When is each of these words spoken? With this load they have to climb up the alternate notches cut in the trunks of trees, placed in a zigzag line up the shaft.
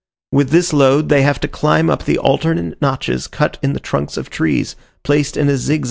With 0.31 0.49
this 0.49 0.73
load 0.73 1.09
they 1.09 1.21
have 1.21 1.39
to 1.41 1.47
climb 1.47 1.87
up 1.87 2.05
the 2.05 2.17
alternate 2.17 2.81
notches 2.81 3.27
cut 3.27 3.59
in 3.61 3.73
the 3.73 3.79
trunks 3.79 4.17
of 4.17 4.31
trees, 4.31 4.75
placed 5.03 5.37
in 5.37 5.47
a 5.47 5.51
zigzag 5.51 5.51
line 5.51 5.51
up 5.51 5.59
the 5.67 5.73
shaft. 5.73 5.79